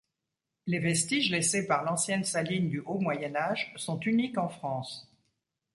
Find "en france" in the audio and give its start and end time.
4.39-5.07